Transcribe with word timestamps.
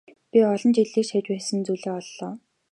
Би 0.31 0.39
олон 0.53 0.71
жил 0.77 0.89
эрж 0.99 1.09
хайж 1.11 1.25
байсан 1.31 1.59
зүйлээ 1.65 1.93
оллоо. 1.99 2.31